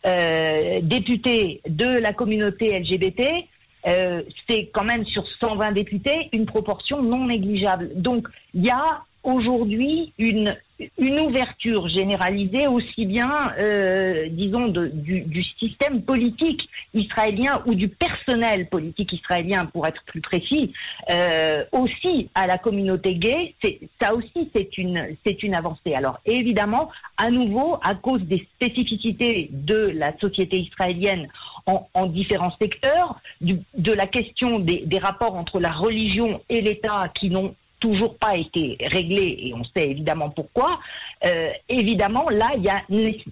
euh, 0.05 0.79
députés 0.81 1.61
de 1.67 1.85
la 1.99 2.13
communauté 2.13 2.79
LGBT, 2.79 3.45
euh, 3.87 4.21
c'est 4.47 4.69
quand 4.73 4.85
même 4.85 5.05
sur 5.05 5.25
120 5.41 5.73
députés 5.73 6.29
une 6.31 6.45
proportion 6.45 7.01
non 7.01 7.25
négligeable. 7.25 7.91
Donc 7.95 8.27
il 8.53 8.65
y 8.65 8.69
a 8.69 9.01
aujourd'hui 9.23 10.13
une, 10.17 10.55
une 10.97 11.19
ouverture 11.19 11.87
généralisée 11.87 12.67
aussi 12.67 13.05
bien, 13.05 13.51
euh, 13.57 14.27
disons, 14.29 14.67
du, 14.67 15.21
du, 15.21 15.43
système 15.59 16.01
politique 16.01 16.69
israélien 16.93 17.61
ou 17.65 17.75
du 17.75 17.87
personnel 17.87 18.67
politique 18.67 19.13
israélien, 19.13 19.65
pour 19.65 19.87
être 19.87 20.03
plus 20.05 20.21
précis, 20.21 20.73
euh, 21.11 21.63
aussi 21.71 22.29
à 22.35 22.47
la 22.47 22.57
communauté 22.57 23.15
gay. 23.15 23.55
Ça 24.01 24.13
aussi, 24.13 24.49
c'est 24.55 24.77
une, 24.77 25.15
c'est 25.25 25.41
une 25.43 25.55
avancée. 25.55 25.93
Alors 25.95 26.19
évidemment, 26.25 26.89
à 27.17 27.29
nouveau, 27.29 27.77
à 27.83 27.95
cause 27.95 28.21
des 28.23 28.47
spécificités 28.55 29.49
de 29.51 29.91
la 29.95 30.17
société 30.19 30.59
israélienne 30.59 31.27
en, 31.65 31.87
en, 31.93 32.07
différents 32.07 32.55
secteurs, 32.61 33.21
du, 33.39 33.59
de 33.77 33.93
la 33.93 34.05
question 34.05 34.59
des, 34.59 34.83
des, 34.85 34.99
rapports 34.99 35.35
entre 35.35 35.59
la 35.59 35.71
religion 35.71 36.41
et 36.49 36.61
l'État 36.61 37.09
qui 37.15 37.29
n'ont 37.29 37.55
toujours 37.83 38.15
pas 38.17 38.37
été 38.37 38.77
réglé, 38.89 39.37
et 39.41 39.53
on 39.53 39.65
sait 39.65 39.89
évidemment 39.89 40.29
pourquoi, 40.29 40.79
euh, 41.25 41.49
évidemment, 41.67 42.29
là, 42.29 42.51
il 42.55 42.63
y 42.63 42.69
a 42.69 42.81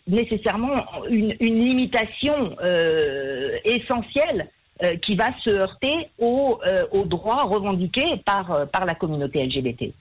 nécessairement 0.08 0.84
une, 1.10 1.34
limitation 1.40 2.58
euh, 2.62 3.56
essentielle 3.64 4.50
euh, 4.84 4.98
qui 4.98 5.16
va 5.16 5.30
se 5.42 5.50
heurter 5.50 5.96
aux, 6.20 6.60
aux 6.92 7.06
droits 7.06 7.44
revendiqués 7.44 8.18
par, 8.26 8.68
par 8.68 8.86
la 8.86 8.94
communauté 8.94 9.46
LGBT. 9.46 9.94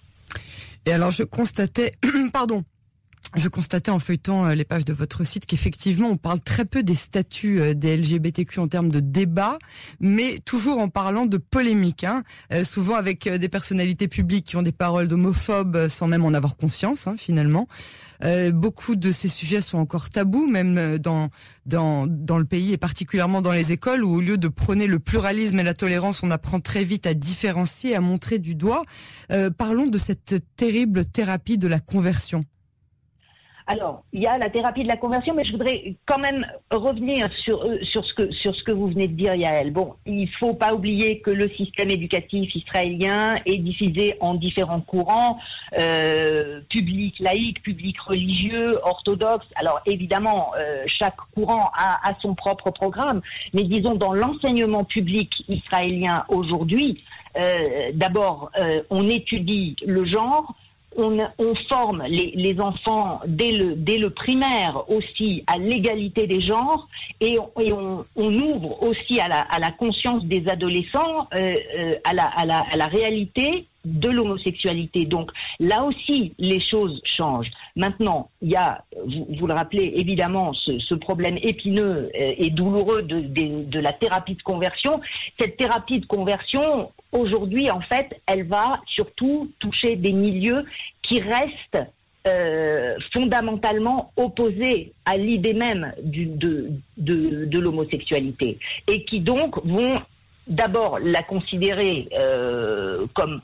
Et 0.86 0.92
alors, 0.92 1.12
je 1.12 1.22
constatais, 1.22 1.92
pardon, 2.32 2.64
je 3.36 3.48
constatais 3.48 3.90
en 3.90 4.00
feuilletant 4.00 4.46
euh, 4.46 4.54
les 4.54 4.64
pages 4.64 4.84
de 4.84 4.92
votre 4.92 5.24
site 5.24 5.46
qu'effectivement 5.46 6.08
on 6.08 6.16
parle 6.16 6.40
très 6.40 6.64
peu 6.64 6.82
des 6.82 6.96
statuts 6.96 7.60
euh, 7.60 7.74
des 7.74 7.96
LGBTQ 7.96 8.58
en 8.58 8.66
termes 8.66 8.90
de 8.90 9.00
débat, 9.00 9.58
mais 10.00 10.38
toujours 10.44 10.78
en 10.78 10.88
parlant 10.88 11.26
de 11.26 11.36
polémique, 11.36 12.04
hein. 12.04 12.24
Euh, 12.52 12.64
souvent 12.64 12.96
avec 12.96 13.28
des 13.28 13.48
personnalités 13.48 14.08
publiques 14.08 14.46
qui 14.46 14.56
ont 14.56 14.62
des 14.62 14.72
paroles 14.72 15.06
d'homophobes 15.06 15.88
sans 15.88 16.08
même 16.08 16.24
en 16.24 16.34
avoir 16.34 16.56
conscience 16.56 17.06
hein, 17.06 17.14
finalement. 17.16 17.68
beaucoup 18.52 18.96
de 18.96 19.12
ces 19.12 19.28
sujets 19.28 19.60
sont 19.60 19.78
encore 19.78 20.10
tabous, 20.10 20.46
même 20.46 20.98
dans, 20.98 21.28
dans, 21.66 22.06
dans 22.06 22.38
le 22.38 22.44
pays 22.44 22.72
et 22.72 22.76
particulièrement 22.76 23.42
dans 23.42 23.52
les 23.52 23.72
écoles 23.72 24.04
où 24.04 24.16
au 24.16 24.20
lieu 24.20 24.38
de 24.38 24.48
prôner 24.48 24.86
le 24.86 24.98
pluralisme 24.98 25.58
et 25.58 25.62
la 25.62 25.74
tolérance, 25.74 26.22
on 26.22 26.30
apprend 26.30 26.60
très 26.60 26.84
vite 26.84 27.06
à 27.06 27.14
différencier, 27.14 27.94
à 27.94 28.00
montrer 28.00 28.38
du 28.38 28.54
doigt. 28.54 28.82
parlons 29.56 29.86
de 29.86 29.98
cette 29.98 30.42
terrible 30.56 31.04
thérapie 31.04 31.58
de 31.58 31.68
la 31.68 31.80
conversion. 31.80 32.44
Alors, 33.72 34.02
il 34.12 34.20
y 34.20 34.26
a 34.26 34.36
la 34.36 34.50
thérapie 34.50 34.82
de 34.82 34.88
la 34.88 34.96
conversion, 34.96 35.32
mais 35.32 35.44
je 35.44 35.52
voudrais 35.52 35.94
quand 36.04 36.18
même 36.18 36.44
revenir 36.72 37.30
sur, 37.44 37.62
euh, 37.62 37.78
sur, 37.84 38.04
ce, 38.04 38.14
que, 38.14 38.32
sur 38.32 38.52
ce 38.52 38.64
que 38.64 38.72
vous 38.72 38.88
venez 38.88 39.06
de 39.06 39.12
dire, 39.12 39.36
Yael. 39.36 39.70
Bon, 39.72 39.94
il 40.06 40.28
faut 40.40 40.54
pas 40.54 40.74
oublier 40.74 41.20
que 41.20 41.30
le 41.30 41.48
système 41.50 41.88
éducatif 41.88 42.52
israélien 42.52 43.36
est 43.46 43.58
divisé 43.58 44.16
en 44.18 44.34
différents 44.34 44.80
courants, 44.80 45.38
euh, 45.78 46.60
public 46.68 47.14
laïque, 47.20 47.62
public 47.62 47.96
religieux, 48.00 48.80
orthodoxe. 48.82 49.46
Alors, 49.54 49.80
évidemment, 49.86 50.50
euh, 50.58 50.82
chaque 50.88 51.18
courant 51.36 51.70
a, 51.78 52.10
a, 52.10 52.14
son 52.20 52.34
propre 52.34 52.72
programme, 52.72 53.20
mais 53.54 53.62
disons, 53.62 53.94
dans 53.94 54.12
l'enseignement 54.12 54.82
public 54.82 55.44
israélien 55.48 56.24
aujourd'hui, 56.28 57.04
euh, 57.38 57.90
d'abord, 57.94 58.50
euh, 58.58 58.82
on 58.90 59.06
étudie 59.06 59.76
le 59.86 60.04
genre, 60.04 60.54
on, 60.96 61.54
forme 61.68 62.02
les, 62.08 62.60
enfants 62.60 63.20
dès 63.26 63.52
le, 63.52 63.74
dès 63.74 63.98
le 63.98 64.10
primaire 64.10 64.84
aussi 64.88 65.44
à 65.46 65.56
l'égalité 65.58 66.26
des 66.26 66.40
genres 66.40 66.88
et, 67.20 67.38
on, 67.38 68.04
ouvre 68.16 68.82
aussi 68.82 69.20
à 69.20 69.28
la, 69.28 69.40
à 69.40 69.58
la 69.58 69.70
conscience 69.70 70.24
des 70.24 70.48
adolescents 70.48 71.28
euh, 71.34 71.54
euh, 71.76 71.94
à, 72.04 72.12
la, 72.12 72.26
à, 72.26 72.44
la, 72.44 72.60
à 72.60 72.76
la 72.76 72.86
réalité 72.86 73.66
de 73.84 74.08
l'homosexualité. 74.08 75.06
Donc 75.06 75.30
là 75.58 75.84
aussi, 75.84 76.34
les 76.38 76.60
choses 76.60 77.00
changent. 77.04 77.50
Maintenant, 77.76 78.30
il 78.42 78.50
y 78.50 78.56
a, 78.56 78.84
vous, 79.04 79.46
le 79.46 79.54
rappelez 79.54 79.92
évidemment, 79.96 80.52
ce, 80.54 80.94
problème 80.94 81.38
épineux 81.42 82.10
et 82.14 82.50
douloureux 82.50 83.02
de, 83.02 83.78
la 83.78 83.92
thérapie 83.92 84.34
de 84.34 84.42
conversion. 84.42 85.00
Cette 85.38 85.56
thérapie 85.56 86.00
de 86.00 86.06
conversion, 86.06 86.90
aujourd'hui, 87.12 87.70
en 87.70 87.80
fait, 87.80 88.20
elle 88.26 88.44
va 88.44 88.80
surtout 88.86 89.50
toucher 89.58 89.96
des 89.96 90.12
milieux 90.12 90.64
qui 91.02 91.20
restent 91.20 91.88
euh, 92.26 92.96
fondamentalement 93.14 94.12
opposés 94.16 94.92
à 95.06 95.16
l'idée 95.16 95.54
même 95.54 95.92
de 96.02 97.58
l'homosexualité 97.58 98.58
et 98.86 99.04
qui 99.04 99.20
donc 99.20 99.64
vont 99.64 99.98
d'abord 100.50 100.98
la 100.98 101.22
considérer 101.22 102.08
euh, 102.12 103.06
comme 103.14 103.40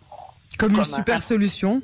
comme, 0.58 0.76
une 0.76 0.84
super 0.84 1.22
solution 1.22 1.80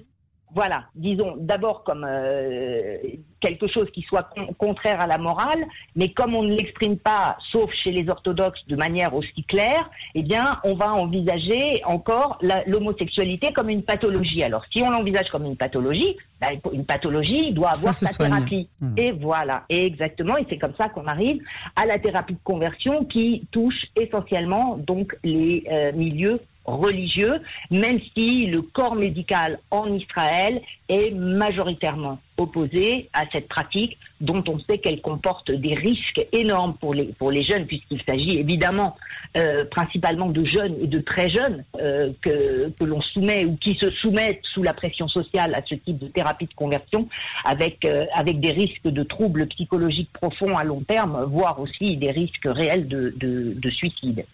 voilà, 0.55 0.85
disons 0.95 1.35
d'abord 1.39 1.83
comme 1.83 2.05
euh, 2.07 2.99
quelque 3.41 3.67
chose 3.69 3.89
qui 3.93 4.03
soit 4.03 4.29
contraire 4.59 5.01
à 5.01 5.07
la 5.07 5.17
morale, 5.17 5.65
mais 5.97 6.11
comme 6.11 6.35
on 6.35 6.43
ne 6.43 6.55
l'exprime 6.55 6.99
pas, 6.99 7.39
sauf 7.51 7.73
chez 7.73 7.91
les 7.91 8.09
orthodoxes, 8.11 8.61
de 8.69 8.77
manière 8.77 9.15
aussi 9.15 9.45
claire, 9.45 9.91
eh 10.15 10.23
bien, 10.23 10.61
on 10.65 10.75
va 10.75 10.93
envisager 10.93 11.83
encore 11.85 12.39
l'homosexualité 12.67 13.53
comme 13.53 13.71
une 13.71 13.83
pathologie. 13.83 14.43
Alors, 14.43 14.65
si 14.71 14.83
on 14.83 14.91
l'envisage 14.91 15.31
comme 15.31 15.47
une 15.47 15.57
pathologie, 15.57 16.17
bah, 16.41 16.49
une 16.73 16.85
pathologie 16.85 17.53
doit 17.53 17.71
avoir 17.71 17.95
sa 17.95 18.13
thérapie. 18.13 18.69
Mmh. 18.81 18.95
Et 18.99 19.13
voilà, 19.13 19.65
et 19.71 19.87
exactement, 19.87 20.37
et 20.37 20.47
c'est 20.51 20.59
comme 20.59 20.75
ça 20.77 20.91
qu'on 20.91 21.07
arrive 21.07 21.43
à 21.77 21.87
la 21.87 21.99
thérapie 21.99 22.35
de 22.35 22.41
conversion 22.45 23.05
qui 23.07 23.47
touche 23.53 23.87
essentiellement 23.97 24.77
donc 24.77 25.17
les 25.25 25.65
euh, 25.71 25.93
milieux 25.93 26.41
religieux, 26.65 27.41
même 27.71 27.99
si 28.17 28.47
le 28.47 28.63
corps 28.63 28.95
médical 28.95 29.59
en 29.71 29.93
Israël 29.93 30.61
est 30.89 31.11
majoritairement 31.11 32.19
opposé 32.39 33.09
à 33.13 33.25
cette 33.33 33.49
pratique 33.49 33.99
dont 34.21 34.43
on 34.49 34.59
sait 34.61 34.79
qu'elle 34.79 35.01
comporte 35.01 35.51
des 35.51 35.75
risques 35.75 36.25
énormes 36.33 36.75
pour 36.75 36.95
les, 36.95 37.43
jeunes, 37.43 37.67
puisqu'il 37.67 38.01
s'agit 38.03 38.39
évidemment 38.39 38.97
euh, 39.37 39.65
principalement 39.65 40.29
de 40.29 40.45
jeunes 40.45 40.77
et 40.81 40.87
de 40.87 41.01
très 41.01 41.29
jeunes 41.29 41.65
euh, 41.81 42.11
que, 42.23 42.71
que 42.79 42.85
l'on 42.85 43.01
soumet 43.01 43.45
ou 43.45 43.57
qui 43.57 43.75
se 43.75 43.91
soumettent 43.91 44.45
sous 44.45 44.63
la 44.63 44.75
pression 44.75 45.09
sociale 45.09 45.55
à 45.55 45.63
ce 45.67 45.75
type 45.75 45.99
de 45.99 46.09
thérapie 46.09 46.47
de 46.47 46.55
conversion, 46.55 47.09
avec, 47.45 47.85
euh, 47.85 48.07
avec 48.15 48.41
des 48.41 48.53
risques 48.53 48.89
de 48.89 49.03
troubles 49.03 49.47
psychologiques 49.49 50.13
profonds 50.13 50.57
à 50.57 50.65
long 50.65 50.81
terme, 50.81 51.25
voire 51.29 51.59
aussi 51.59 51.97
des 51.97 52.11
risques 52.11 52.47
réels 52.47 52.87
de, 52.89 53.13
de 53.19 53.71
suicide. 53.71 54.25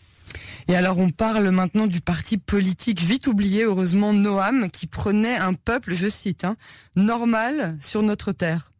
Et 0.69 0.77
alors 0.77 0.99
on 0.99 1.11
parle 1.11 1.51
maintenant 1.51 1.87
du 1.87 2.01
parti 2.01 2.39
politique 2.39 3.01
vite 3.01 3.27
oublié, 3.27 3.65
heureusement 3.65 4.13
Noam, 4.13 4.71
qui 4.71 4.87
prenait 4.87 5.37
un 5.37 5.55
peuple, 5.55 5.95
je 5.95 6.09
cite, 6.09 6.45
hein, 6.45 6.57
normal 6.97 7.77
sur 7.81 8.03
notre 8.03 8.33
terre. 8.33 8.73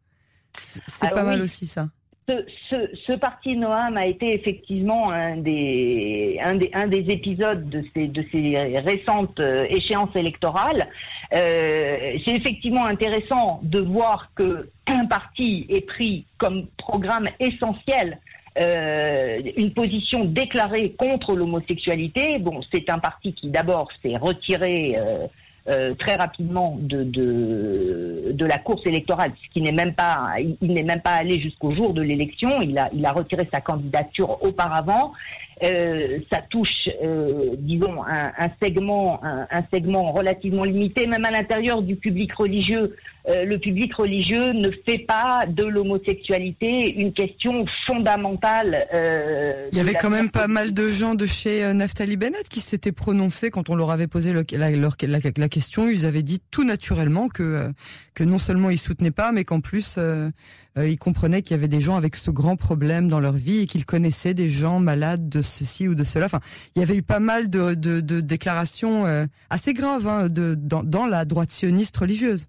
C'est 0.57 1.11
pas 1.11 1.23
mal 1.23 1.41
aussi 1.41 1.67
ça. 1.67 1.87
Ce, 2.69 3.13
parti 3.13 3.57
Noam 3.57 3.97
a 3.97 4.05
été 4.05 4.35
effectivement 4.35 5.09
un 5.11 5.37
des, 5.37 6.39
un 6.43 6.55
des, 6.55 6.69
un 6.73 6.87
des 6.87 7.05
épisodes 7.09 7.67
de 7.69 7.83
ces, 7.93 8.07
de 8.07 8.23
ces 8.31 8.79
récentes 8.79 9.39
euh, 9.39 9.65
échéances 9.69 10.15
électorales. 10.15 10.87
Euh, 11.33 11.97
c'est 12.25 12.35
effectivement 12.35 12.85
intéressant 12.85 13.61
de 13.63 13.79
voir 13.79 14.31
que 14.35 14.69
un 14.87 15.05
parti 15.05 15.65
est 15.69 15.81
pris 15.81 16.25
comme 16.37 16.67
programme 16.77 17.29
essentiel 17.39 18.19
euh, 18.59 19.41
une 19.55 19.71
position 19.71 20.25
déclarée 20.25 20.91
contre 20.97 21.35
l'homosexualité. 21.35 22.39
Bon, 22.39 22.61
c'est 22.73 22.89
un 22.89 22.99
parti 22.99 23.33
qui 23.33 23.47
d'abord 23.47 23.89
s'est 24.01 24.17
retiré 24.17 24.95
euh, 24.97 25.27
euh, 25.69 25.91
très 25.91 26.15
rapidement 26.15 26.77
de, 26.81 28.35
la 28.39 28.57
course 28.57 28.85
électorale, 28.85 29.31
ce 29.41 29.49
qui 29.53 29.61
n'est 29.61 29.71
même 29.71 29.93
pas, 29.93 30.33
il, 30.61 30.73
n'est 30.73 30.83
même 30.83 31.01
pas 31.01 31.13
allé 31.13 31.39
jusqu'au 31.39 31.73
jour 31.73 31.93
de 31.93 32.01
l'élection. 32.01 32.61
Il 32.61 32.77
a 32.77 33.11
retiré 33.11 33.47
sa 33.49 33.61
candidature 33.61 34.43
auparavant. 34.43 35.13
Euh, 35.61 36.19
ça 36.31 36.41
touche, 36.49 36.87
euh, 37.03 37.55
disons, 37.57 38.01
un, 38.03 38.31
un 38.37 38.49
segment, 38.63 39.21
un, 39.23 39.45
un, 39.51 39.63
segment 39.73 40.13
relativement 40.13 40.63
limité, 40.63 41.05
même 41.05 41.25
à 41.25 41.31
l'intérieur 41.31 41.81
du 41.81 41.97
public 41.97 42.31
religieux. 42.33 42.95
Euh, 43.27 43.43
le 43.43 43.59
public 43.59 43.93
religieux 43.93 44.53
ne 44.53 44.71
fait 44.87 44.99
pas 44.99 45.43
de 45.45 45.65
l'homosexualité 45.65 46.95
une 46.97 47.11
question 47.11 47.65
fondamentale. 47.85 48.87
Il 49.73 49.77
y 49.77 49.81
avait 49.81 49.95
quand 49.95 50.09
même 50.09 50.31
pas 50.31 50.47
mal 50.47 50.73
de 50.73 50.87
gens 50.87 51.13
de 51.13 51.25
chez 51.25 51.73
Naftali 51.73 52.15
Bennett 52.15 52.47
qui 52.47 52.61
s'étaient 52.61 52.93
prononcés 52.93 53.51
quand 53.51 53.69
on 53.69 53.75
leur 53.75 53.91
avait 53.91 54.07
posé 54.07 54.31
le, 54.31 54.45
la, 54.53 54.71
la, 54.71 55.19
la, 55.35 55.49
question. 55.49 55.89
Ils 55.89 56.05
avaient 56.05 56.23
dit 56.23 56.41
tout 56.51 56.63
naturellement 56.63 57.27
que 57.27 57.69
que 58.13 58.23
non 58.23 58.37
seulement 58.37 58.69
ils 58.69 58.79
soutenaient 58.79 59.11
pas, 59.11 59.33
mais 59.33 59.43
qu'en 59.43 59.59
plus 59.59 59.99
ils 60.77 60.97
comprenaient 60.97 61.41
qu'il 61.41 61.55
y 61.55 61.59
avait 61.59 61.67
des 61.67 61.81
gens 61.81 61.97
avec 61.97 62.15
ce 62.15 62.31
grand 62.31 62.55
problème 62.55 63.09
dans 63.09 63.19
leur 63.19 63.33
vie 63.33 63.63
et 63.63 63.65
qu'ils 63.65 63.85
connaissaient 63.85 64.33
des 64.33 64.49
gens 64.49 64.79
malades 64.79 65.27
de 65.27 65.41
ceci 65.49 65.87
ou 65.87 65.95
de 65.95 66.03
cela. 66.03 66.25
Enfin, 66.25 66.39
il 66.75 66.79
y 66.79 66.83
avait 66.83 66.95
eu 66.95 67.03
pas 67.03 67.19
mal 67.19 67.49
de, 67.49 67.73
déclarations 68.21 69.05
assez 69.49 69.73
graves 69.73 70.07
hein, 70.07 70.27
dans, 70.29 71.05
la 71.05 71.25
droite 71.25 71.51
sioniste 71.51 71.97
religieuse. 71.97 72.47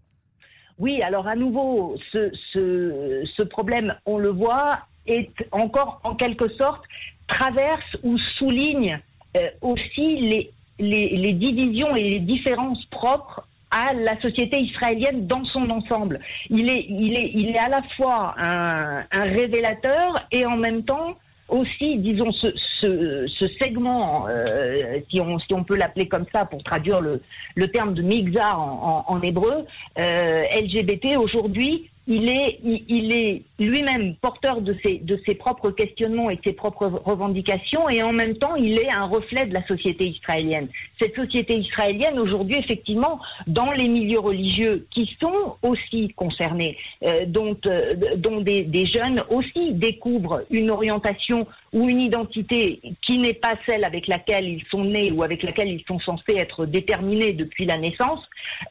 Oui, 0.79 1.03
alors 1.03 1.29
à 1.29 1.37
nouveau, 1.37 1.97
ce, 2.13 3.43
problème, 3.43 3.95
on 4.07 4.19
le 4.19 4.31
voit, 4.31 4.81
est 5.07 5.31
encore 5.53 6.01
en 6.05 6.15
quelque 6.15 6.49
sorte 6.57 6.83
traverse 7.27 7.97
ou 8.03 8.19
souligne 8.19 9.01
euh, 9.37 9.49
aussi 9.61 10.51
les, 10.79 11.33
divisions 11.33 11.95
et 11.95 12.11
les 12.11 12.21
différences 12.21 12.85
propres 12.87 13.47
à 13.71 13.93
la 13.93 14.21
société 14.21 14.59
israélienne 14.59 15.27
dans 15.27 15.45
son 15.45 15.69
ensemble. 15.71 16.19
Il 16.49 16.69
est, 16.69 16.87
il 16.89 17.17
est, 17.17 17.31
il 17.35 17.51
est 17.51 17.59
à 17.59 17.69
la 17.69 17.83
fois 17.97 18.35
un 18.39 19.05
révélateur 19.13 20.27
et 20.33 20.45
en 20.47 20.57
même 20.57 20.83
temps 20.83 21.17
aussi, 21.51 21.99
disons, 21.99 22.33
ce, 22.33 22.47
ce, 22.57 23.27
ce 23.27 23.49
segment, 23.61 24.27
euh, 24.29 25.01
si, 25.11 25.21
on, 25.21 25.39
si 25.39 25.53
on 25.53 25.65
peut 25.65 25.77
l'appeler 25.77 26.09
comme 26.09 26.27
ça 26.33 26.45
pour 26.45 26.63
traduire 26.63 27.01
le, 27.01 27.21
le 27.55 27.69
terme 27.69 27.95
de 27.95 28.03
migzar 28.03 28.61
en, 28.61 29.05
en, 29.09 29.15
en 29.15 29.23
hébreu, 29.23 29.67
euh, 29.99 30.43
LGBT 30.61 31.17
aujourd'hui 31.19 31.90
il 32.11 32.29
est, 32.29 33.43
lui-même 33.61 34.17
porteur 34.17 34.61
de 34.63 34.77
ses, 34.85 35.35
propres 35.37 35.71
questionnements 35.71 36.29
et 36.29 36.37
de 36.37 36.41
ses 36.45 36.53
propres 36.53 36.87
revendications, 37.05 37.89
et 37.89 38.03
en 38.03 38.13
même 38.13 38.37
temps, 38.37 38.57
il 38.57 38.77
est 38.79 38.93
un 38.93 39.05
reflet 39.05 39.47
de 39.47 39.55
la 39.55 39.65
société 39.67 40.09
israélienne. 40.09 40.69
Cette 41.01 41.15
société 41.15 41.57
israélienne, 41.57 42.19
aujourd'hui, 42.19 42.57
effectivement, 42.57 43.21
dans 43.47 43.71
les 43.73 43.87
milieux 43.87 44.19
religieux 44.19 44.87
qui 44.91 45.09
sont 45.21 45.57
aussi 45.63 46.09
concernés, 46.17 46.77
euh, 47.05 47.27
dont, 47.27 47.57
euh, 47.67 47.95
des 47.95 48.87
jeunes 48.87 49.23
aussi 49.31 49.73
découvrent 49.75 50.43
une 50.51 50.71
orientation 50.71 51.47
ou 51.73 51.89
une 51.89 52.01
identité 52.01 52.81
qui 53.03 53.19
n'est 53.19 53.35
pas 53.35 53.55
celle 53.67 53.85
avec 53.85 54.09
laquelle 54.09 54.49
ils 54.49 54.65
sont 54.69 54.85
nés 54.85 55.13
ou 55.13 55.23
avec 55.23 55.45
laquelle 55.45 55.69
ils 55.69 55.85
sont 55.87 56.01
censés 56.01 56.35
être 56.37 56.67
déterminés 56.67 57.33
depuis 57.33 57.67
la 57.67 57.77
naissance, 57.77 58.21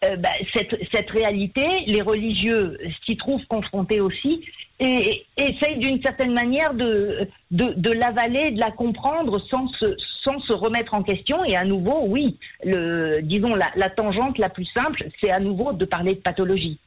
euh, 0.03 0.17
bah, 0.17 0.29
cette, 0.53 0.75
cette 0.91 1.10
réalité, 1.10 1.65
les 1.88 2.01
religieux 2.01 2.77
s'y 3.05 3.15
trouvent 3.15 3.29
confrontés 3.50 4.02
aussi 4.02 4.42
et, 4.80 5.26
essayent 5.38 5.80
d'une 5.80 6.02
certaine 6.02 6.34
manière 6.34 6.74
de, 6.74 7.28
de, 7.52 7.92
l'avaler, 7.92 8.52
de 8.52 8.60
la 8.60 8.72
comprendre 8.72 9.42
sans 9.50 9.68
se, 9.80 9.96
sans 10.24 10.40
se 10.42 10.54
remettre 10.54 10.94
en 10.94 11.04
question. 11.04 11.44
Et 11.46 11.56
à 11.56 11.66
nouveau, 11.66 12.06
oui, 12.08 12.38
le, 12.64 13.22
disons 13.22 13.56
la, 13.56 13.70
la 13.76 13.90
tangente 13.90 14.38
la 14.38 14.50
plus 14.50 14.68
simple, 14.74 15.10
c'est 15.22 15.32
à 15.32 15.40
nouveau 15.40 15.74
de 15.74 15.86
parler 15.86 16.16
de 16.16 16.20
pathologie. 16.20 16.80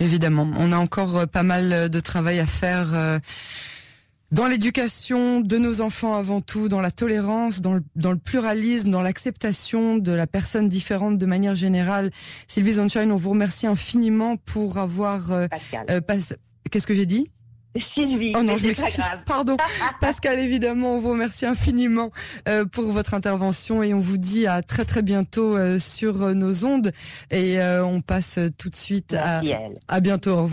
Évidemment, 0.00 0.48
on 0.58 0.72
a 0.72 0.76
encore 0.76 1.28
pas 1.28 1.42
mal 1.42 1.90
de 1.90 2.00
travail 2.00 2.40
à 2.40 2.46
faire. 2.46 2.88
Euh 4.32 4.40
dans 4.40 4.46
l'éducation 4.46 5.40
de 5.40 5.58
nos 5.58 5.80
enfants 5.80 6.14
avant 6.14 6.40
tout, 6.40 6.68
dans 6.68 6.80
la 6.80 6.90
tolérance, 6.90 7.60
dans 7.60 7.74
le, 7.74 7.82
dans 7.96 8.12
le 8.12 8.18
pluralisme, 8.18 8.90
dans 8.90 9.02
l'acceptation 9.02 9.98
de 9.98 10.12
la 10.12 10.26
personne 10.26 10.68
différente 10.68 11.18
de 11.18 11.26
manière 11.26 11.56
générale. 11.56 12.10
Sylvie 12.46 12.74
Sunshine, 12.74 13.12
on 13.12 13.16
vous 13.16 13.30
remercie 13.30 13.66
infiniment 13.66 14.36
pour 14.36 14.78
avoir... 14.78 15.32
Euh, 15.32 15.46
euh, 15.90 16.00
Qu'est-ce 16.70 16.86
que 16.86 16.94
j'ai 16.94 17.06
dit? 17.06 17.30
Sylvie. 17.94 18.32
Oh 18.36 18.42
non, 18.42 18.56
je 18.56 18.66
m'excuse. 18.66 18.96
Pardon. 19.26 19.56
Pascal, 20.00 20.40
évidemment, 20.40 20.96
on 20.96 21.00
vous 21.00 21.10
remercie 21.10 21.46
infiniment 21.46 22.10
euh, 22.48 22.64
pour 22.64 22.90
votre 22.90 23.14
intervention 23.14 23.82
et 23.82 23.94
on 23.94 24.00
vous 24.00 24.18
dit 24.18 24.46
à 24.46 24.62
très 24.62 24.84
très 24.84 25.02
bientôt 25.02 25.56
euh, 25.56 25.78
sur 25.78 26.34
nos 26.34 26.64
ondes 26.64 26.90
et 27.30 27.60
euh, 27.60 27.84
on 27.84 28.00
passe 28.00 28.40
tout 28.58 28.70
de 28.70 28.76
suite 28.76 29.14
à, 29.14 29.40
à 29.88 30.00
bientôt. 30.00 30.48